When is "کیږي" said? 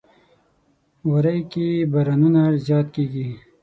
2.95-3.27